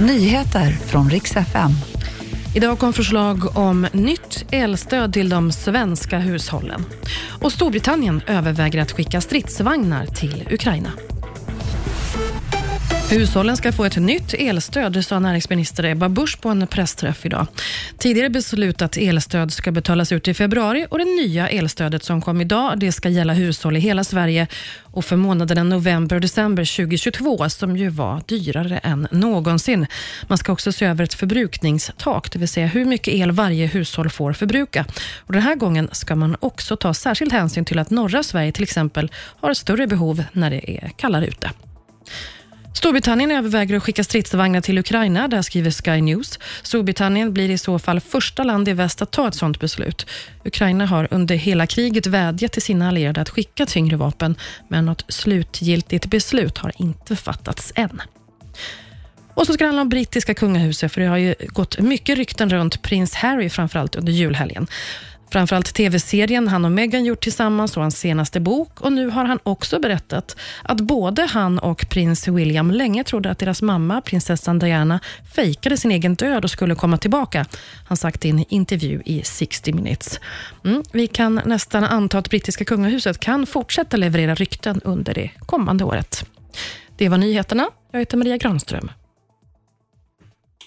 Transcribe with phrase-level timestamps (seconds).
[0.00, 1.70] Nyheter från riks FM.
[2.54, 6.84] Idag kom förslag om nytt elstöd till de svenska hushållen.
[7.40, 10.92] Och Storbritannien överväger att skicka stridsvagnar till Ukraina.
[13.10, 17.46] Hushållen ska få ett nytt elstöd, sa näringsminister Ebba Busch på en pressträff idag.
[17.98, 22.78] Tidigare beslutat elstöd ska betalas ut i februari och det nya elstödet som kom idag
[22.78, 24.46] det ska gälla hushåll i hela Sverige
[24.82, 29.86] och för månaderna november och december 2022 som ju var dyrare än någonsin.
[30.26, 34.10] Man ska också se över ett förbrukningstak, det vill säga hur mycket el varje hushåll
[34.10, 34.84] får förbruka.
[35.16, 38.62] Och den här gången ska man också ta särskild hänsyn till att norra Sverige till
[38.62, 41.50] exempel har större behov när det är kallare ute.
[42.78, 46.38] Storbritannien överväger att skicka stridsvagnar till Ukraina, där skriver Sky News.
[46.62, 50.06] Storbritannien blir i så fall första land i väst att ta ett sådant beslut.
[50.44, 54.36] Ukraina har under hela kriget vädjat till sina allierade att skicka tyngre vapen,
[54.68, 58.02] men något slutgiltigt beslut har inte fattats än.
[59.34, 62.50] Och så ska det handla om brittiska kungahuset, för det har ju gått mycket rykten
[62.50, 64.66] runt prins Harry, framförallt under julhelgen.
[65.30, 68.80] Framförallt tv-serien han och Meghan gjort tillsammans och hans senaste bok.
[68.80, 73.38] Och Nu har han också berättat att både han och prins William länge trodde att
[73.38, 75.00] deras mamma, prinsessan Diana,
[75.34, 77.46] fejkade sin egen död och skulle komma tillbaka.
[77.88, 80.20] Han sagt i en intervju i 60 minutes.
[80.64, 85.84] Mm, vi kan nästan anta att brittiska kungahuset kan fortsätta leverera rykten under det kommande
[85.84, 86.24] året.
[86.96, 87.68] Det var nyheterna.
[87.92, 88.90] Jag heter Maria Granström.